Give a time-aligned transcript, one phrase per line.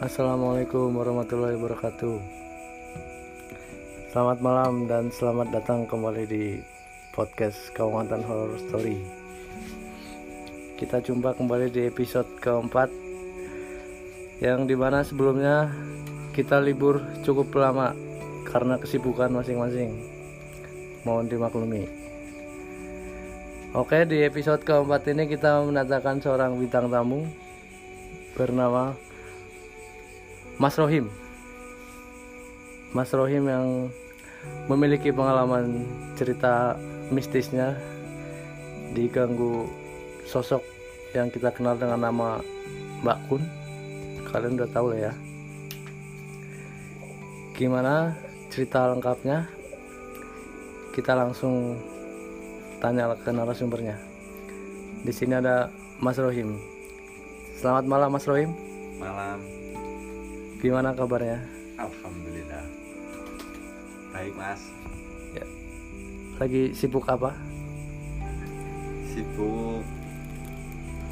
[0.00, 2.24] Assalamualaikum warahmatullahi wabarakatuh.
[4.08, 6.56] Selamat malam dan selamat datang kembali di
[7.12, 8.96] podcast Kawangatan Horror Story.
[10.80, 12.88] Kita jumpa kembali di episode keempat
[14.40, 15.68] Yang di mana sebelumnya
[16.32, 17.92] kita libur cukup lama
[18.48, 20.00] Karena kesibukan masing-masing.
[21.04, 21.84] Mohon dimaklumi.
[23.76, 27.28] Oke di episode keempat ini kita mendatangkan seorang bintang tamu
[28.32, 29.10] Bernama
[30.60, 31.08] Mas Rohim.
[32.92, 33.88] Mas Rohim yang
[34.68, 35.88] memiliki pengalaman
[36.20, 36.76] cerita
[37.08, 37.80] mistisnya
[38.92, 39.64] diganggu
[40.28, 40.60] sosok
[41.16, 42.44] yang kita kenal dengan nama
[43.00, 43.42] Mbak Kun.
[44.28, 45.12] Kalian udah tahu lah ya.
[47.56, 48.12] Gimana
[48.52, 49.48] cerita lengkapnya?
[50.92, 51.80] Kita langsung
[52.84, 53.96] tanya ke narasumbernya.
[55.08, 55.72] Di sini ada
[56.04, 56.60] Mas Rohim.
[57.56, 58.52] Selamat malam Mas Rohim.
[59.00, 59.40] Malam,
[60.60, 61.40] gimana kabarnya
[61.76, 62.64] Alhamdulillah
[64.10, 64.60] Baik mas,
[65.30, 65.46] Ya.
[66.36, 67.30] Lagi sibuk apa?
[69.10, 69.82] sibuk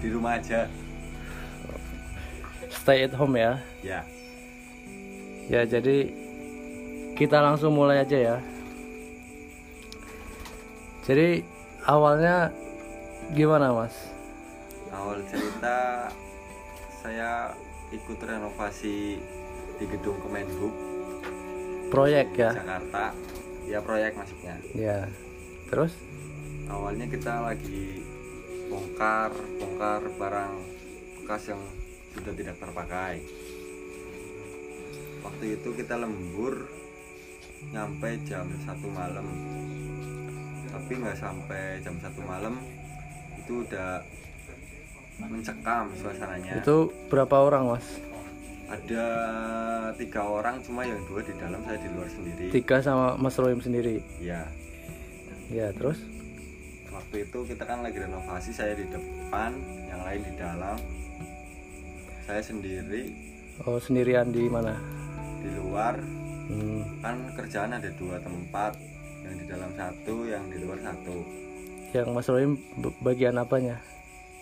[0.00, 0.66] di rumah aja
[2.66, 3.58] Stay at home ya.
[3.82, 4.00] Ya,
[5.46, 6.10] Ya, jadi
[7.14, 8.36] kita langsung mulai aja ya.
[11.02, 11.42] Jadi
[11.82, 12.50] awalnya
[13.30, 13.94] gimana, Mas?
[14.90, 16.06] awal cerita
[16.98, 17.50] saya
[17.90, 19.18] ikut renovasi
[19.76, 20.74] di gedung Kemenhub.
[21.92, 22.50] Proyek ya.
[22.56, 23.12] Jakarta.
[23.66, 24.56] Ya proyek maksudnya.
[24.72, 25.06] Ya.
[25.70, 25.92] Terus?
[26.66, 28.02] Awalnya kita lagi
[28.66, 29.30] bongkar,
[29.62, 30.54] bongkar barang
[31.22, 31.62] bekas yang
[32.14, 33.22] sudah tidak terpakai.
[35.22, 36.70] Waktu itu kita lembur
[37.74, 39.26] nyampe jam satu malam.
[40.70, 42.62] Tapi nggak sampai jam satu malam
[43.38, 44.02] itu udah
[45.22, 46.60] mencekam suasananya.
[46.60, 47.86] Itu berapa orang, Mas?
[48.66, 49.04] Ada
[49.94, 52.46] tiga orang cuma yang dua di dalam saya di luar sendiri.
[52.50, 54.02] Tiga sama Mas Rohim sendiri.
[54.18, 54.42] ya
[55.46, 56.02] Ya, terus?
[56.90, 59.54] Waktu itu kita kan lagi renovasi saya di depan
[59.86, 60.74] yang lain di dalam.
[62.20, 63.14] Saya sendiri.
[63.62, 64.74] Oh sendirian di mana?
[65.36, 65.94] di luar.
[66.46, 68.74] Hmm, kan kerjaan ada dua tempat
[69.22, 71.22] yang di dalam satu yang di luar satu.
[71.92, 73.78] Yang Mas Rohim b- bagian apanya?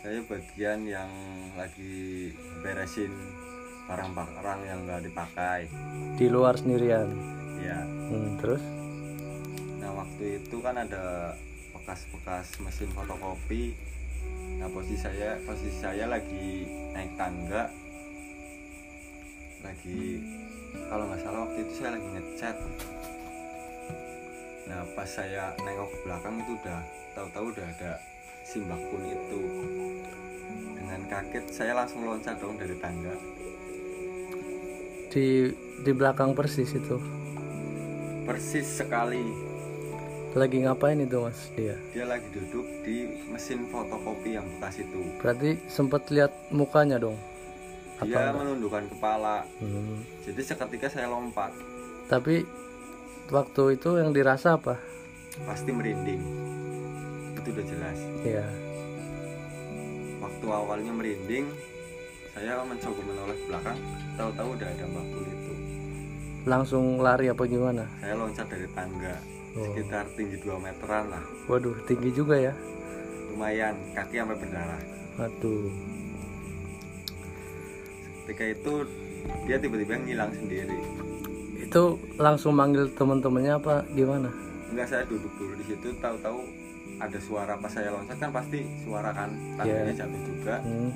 [0.01, 1.09] saya bagian yang
[1.57, 2.29] lagi
[2.61, 3.09] beresin
[3.85, 5.69] barang-barang yang nggak dipakai.
[6.17, 7.09] Di luar sendirian.
[7.61, 8.63] ya Hmm, terus?
[9.81, 11.37] Nah waktu itu kan ada
[11.77, 13.77] bekas-bekas mesin fotokopi.
[14.61, 17.69] Nah posisi saya posisi saya lagi naik tangga.
[19.65, 20.21] Lagi
[20.89, 22.59] kalau nggak salah waktu itu saya lagi ngecat
[24.65, 26.81] nah pas saya nengok ke belakang itu udah
[27.13, 27.93] tahu-tahu udah ada
[28.49, 29.41] simbah pun itu.
[30.73, 33.13] Dengan kaget saya langsung loncat dong dari tangga
[35.15, 36.99] di di belakang persis itu.
[38.25, 39.23] persis sekali
[40.35, 41.47] Lagi ngapain itu, Mas?
[41.55, 41.79] Dia.
[41.95, 47.15] dia lagi duduk di mesin fotokopi yang bekas itu Berarti sempat lihat mukanya dong.
[48.03, 50.03] dia menundukkan kepala Hmm.
[50.21, 51.55] jadi seketika saya lompat
[52.05, 52.43] Tapi
[53.31, 54.75] waktu itu yang dirasa apa?
[55.41, 56.19] pasti merinding
[57.35, 58.47] itu udah jelas Ya.
[60.19, 61.47] waktu awalnya merinding
[62.35, 63.79] saya mencoba menoleh ke belakang
[64.15, 65.53] tahu-tahu udah ada Pul itu
[66.45, 67.89] Langsung lari apa gimana?
[67.97, 69.15] saya loncat dari tangga
[69.55, 69.63] Oh.
[69.71, 72.51] sekitar tinggi 2 meteran lah Waduh, tinggi juga ya.
[73.31, 74.83] lumayan kaki sampai berdarah
[75.17, 75.71] Aduh.
[78.21, 78.73] ketika itu
[79.47, 80.75] dia tiba-tiba ngilang sendiri
[81.57, 84.27] Itu langsung manggil teman-temannya apa gimana?
[84.69, 86.43] enggak saya duduk dulu di situ tahu-tahu
[86.99, 89.99] ada suara pas saya loncat kan pasti suara kan tangganya Iya.
[90.03, 90.91] jatuh juga Hmm.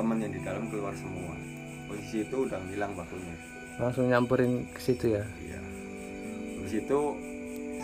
[0.00, 1.36] Temen yang di dalam keluar semua.
[1.84, 3.36] Posisi itu udah ngilang bakunya.
[3.76, 5.24] Langsung nyamperin ke situ ya.
[5.44, 5.60] iya.
[6.64, 6.98] Di situ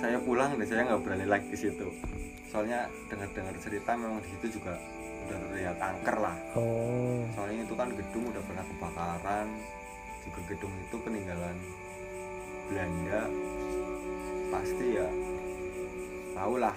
[0.01, 1.93] saya pulang dan saya nggak berani lagi ke situ.
[2.49, 4.81] Soalnya dengar-dengar cerita memang di situ juga
[5.29, 6.37] udah terlihat angker lah.
[6.57, 7.21] Oh.
[7.37, 9.49] soalnya itu kan gedung udah pernah kebakaran.
[10.25, 11.57] Juga gedung itu peninggalan
[12.73, 13.23] Belanda.
[14.47, 15.09] Pasti ya
[16.37, 16.77] tahu lah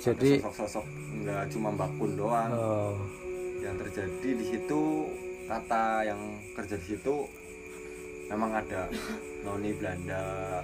[0.00, 0.86] Jadi sosok-sosok
[1.20, 2.50] nggak cuma Mbak Pun doang.
[2.56, 2.96] Oh,
[3.70, 4.82] yang terjadi di situ
[5.46, 6.20] kata yang
[6.52, 7.14] kerja di situ
[8.26, 8.90] memang ada
[9.40, 10.58] noni Belanda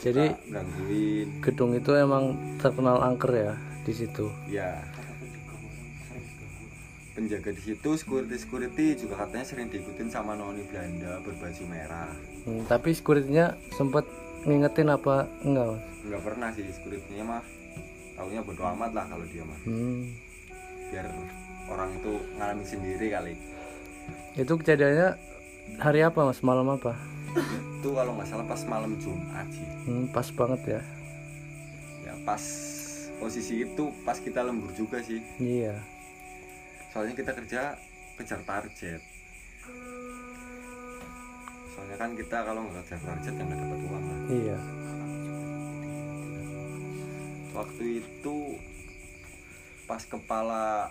[0.00, 2.24] jadi gangguin gedung itu emang
[2.56, 4.32] terkenal angker ya di situ.
[4.48, 4.80] ya
[7.14, 12.10] penjaga di situ security security juga katanya sering diikutin sama noni Belanda berbaju merah
[12.44, 14.04] Hmm, tapi security-nya sempat
[14.44, 15.80] ngingetin apa enggak mas?
[16.04, 17.40] nggak pernah sih security-nya mah
[18.14, 20.12] taunya bodo amat lah kalau dia mah Hmm.
[20.92, 21.06] biar
[21.68, 23.34] orang itu ngalamin sendiri kali.
[24.36, 25.16] Itu kejadiannya
[25.80, 26.40] hari apa mas?
[26.44, 26.98] Malam apa?
[27.80, 29.68] Itu kalau nggak salah pas malam Jumat sih.
[29.88, 30.80] Hmm, pas banget ya.
[32.04, 32.42] Ya pas
[33.18, 35.22] posisi itu pas kita lembur juga sih.
[35.40, 35.80] Iya.
[36.92, 37.74] Soalnya kita kerja
[38.20, 39.00] kejar target.
[41.74, 44.58] Soalnya kan kita kalau nggak kejar target ya nggak dapat uang lah iya.
[47.54, 48.38] Waktu itu
[49.86, 50.90] pas kepala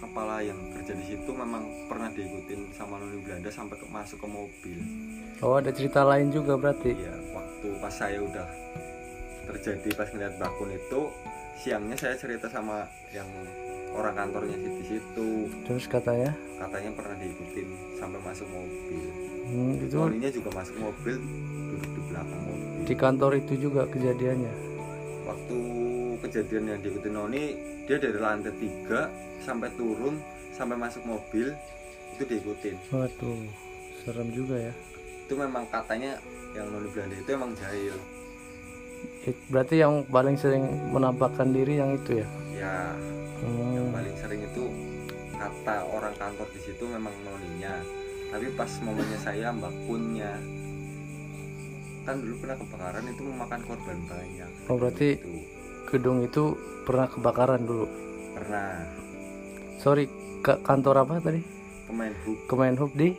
[0.00, 4.28] kepala yang kerja di situ memang pernah diikutin sama noni Belanda sampai ke, masuk ke
[4.28, 4.78] mobil.
[5.44, 6.96] Oh ada cerita lain juga berarti?
[6.96, 8.48] Iya, waktu pas saya udah
[9.52, 11.00] terjadi pas ngeliat bakun itu
[11.60, 13.28] siangnya saya cerita sama yang
[13.92, 15.28] orang kantornya di situ.
[15.68, 16.32] Terus katanya?
[16.56, 17.68] Katanya pernah diikutin
[18.00, 19.04] sampai masuk mobil.
[19.50, 21.16] Hmm, itu Noninya juga masuk mobil
[21.70, 22.78] duduk di belakang mobil.
[22.86, 24.69] di kantor itu juga kejadiannya
[26.30, 27.44] kejadian yang diikutin Noni
[27.84, 29.10] dia dari lantai 3
[29.42, 30.22] sampai turun
[30.54, 31.50] sampai masuk mobil
[32.14, 32.78] itu diikutin.
[32.88, 33.42] Waduh
[34.00, 34.72] serem juga ya.
[35.26, 36.14] Itu memang katanya
[36.54, 37.98] yang Noni Belanda itu emang jahil.
[39.26, 42.26] It- berarti yang paling sering menampakkan diri yang itu ya?
[42.54, 42.76] Ya
[43.40, 44.64] Hmm, yang paling sering itu
[45.32, 47.80] kata orang kantor di situ memang noninya.
[48.30, 50.36] Tapi pas momennya saya mbak punnya
[52.00, 54.50] kan dulu pernah kebakaran itu memakan korban banyak.
[54.68, 55.34] Oh, berarti- itu
[55.90, 56.54] gedung itu
[56.86, 57.86] pernah kebakaran dulu.
[58.38, 58.86] Pernah.
[59.82, 60.06] Sorry
[60.40, 61.42] ke kantor apa tadi?
[61.90, 62.38] Kemenhub.
[62.46, 63.10] Kemenhub di?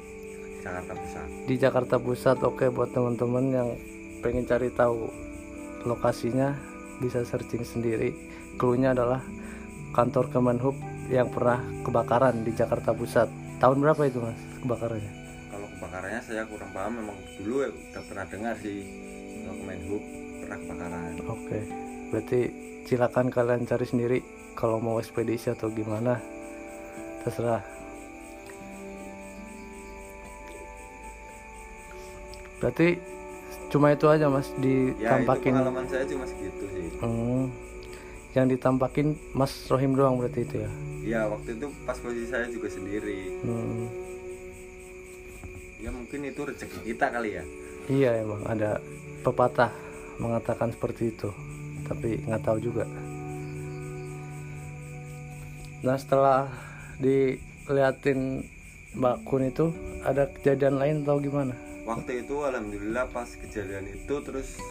[0.62, 1.28] Jakarta Pusat.
[1.50, 3.70] Di Jakarta Pusat oke buat teman-teman yang
[4.22, 5.10] pengen cari tahu
[5.84, 6.56] lokasinya
[7.02, 8.14] bisa searching sendiri.
[8.56, 9.20] Cluenya adalah
[9.92, 10.78] kantor Kemenhub
[11.12, 13.28] yang pernah kebakaran di Jakarta Pusat.
[13.60, 15.14] Tahun berapa itu mas kebakarannya?
[15.50, 18.86] Kalau kebakarannya saya kurang paham memang dulu ya udah pernah dengar sih
[19.44, 20.04] kalau Kemenhub
[20.46, 21.12] pernah kebakaran.
[21.28, 22.40] Oke berarti
[22.86, 24.20] silakan kalian cari sendiri
[24.54, 26.20] kalau mau ekspedisi atau gimana.
[27.24, 27.64] Terserah.
[32.62, 33.02] Berarti
[33.74, 36.86] cuma itu aja mas ya itu ditampakin pengalaman saya cuma segitu sih.
[37.02, 37.48] Hmm,
[38.38, 40.72] yang ditampakin Mas Rohim doang berarti itu ya.
[41.02, 43.42] ya waktu itu pas posisi saya juga sendiri.
[43.42, 43.90] Hmm,
[45.82, 47.44] ya mungkin itu rezeki kita kali ya.
[47.90, 48.78] Iya emang ada
[49.26, 49.74] pepatah
[50.22, 51.34] mengatakan seperti itu,
[51.92, 52.88] tapi nggak tahu juga.
[55.82, 56.48] Nah setelah
[56.98, 58.46] diliatin
[58.92, 59.72] Mbak Kun itu
[60.02, 61.56] ada kejadian lain atau gimana?
[61.82, 64.62] waktu itu alhamdulillah pas kejadian itu terus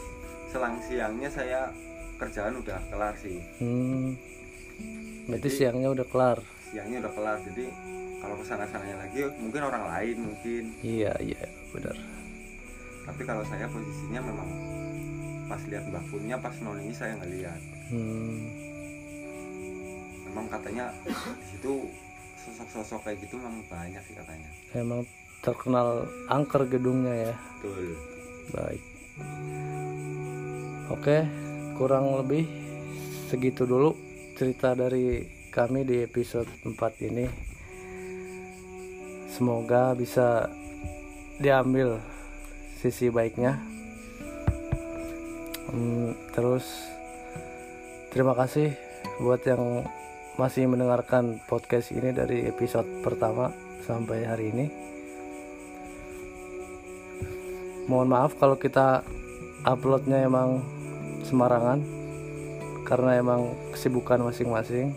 [0.47, 1.69] selang siangnya saya
[2.17, 4.15] kerjaan udah kelar sih Hmm,
[5.27, 6.39] berarti siangnya udah kelar.
[6.71, 7.67] siangnya udah kelar jadi
[8.17, 11.43] kalau ke sana sananya lagi mungkin orang lain mungkin Iya iya
[11.75, 11.99] benar.
[13.03, 14.49] tapi kalau saya posisinya memang
[15.51, 17.61] pas lihat Punnya pas noninya saya nggak lihat
[17.91, 18.39] Hmm,
[20.31, 21.11] memang katanya di
[21.51, 21.91] situ
[22.39, 24.47] sosok-sosok kayak gitu memang banyak sih katanya
[24.79, 25.03] emang
[25.43, 27.35] terkenal angker gedungnya ya.
[27.59, 27.99] betul
[28.51, 28.83] Baik.
[30.91, 31.23] Oke,
[31.79, 32.51] kurang lebih
[33.31, 33.95] segitu dulu
[34.35, 35.23] cerita dari
[35.55, 37.27] kami di episode 4 ini.
[39.31, 40.51] Semoga bisa
[41.39, 42.03] diambil
[42.83, 43.70] sisi baiknya.
[45.71, 46.67] Hmm, terus
[48.11, 48.75] terima kasih
[49.23, 49.87] buat yang
[50.35, 53.55] masih mendengarkan podcast ini dari episode pertama
[53.87, 54.67] sampai hari ini.
[57.87, 59.07] Mohon maaf kalau kita
[59.63, 60.59] uploadnya emang
[61.23, 61.87] semarangan
[62.83, 64.91] karena emang kesibukan masing-masing.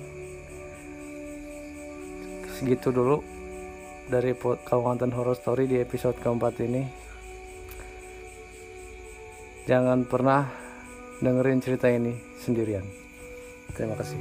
[2.57, 3.21] Segitu dulu
[4.09, 6.81] dari Kawangatan Horror Story di episode keempat ini.
[9.69, 10.62] Jangan pernah
[11.23, 12.11] dengerin cerita ini
[12.43, 12.83] sendirian.
[13.71, 14.19] Terima kasih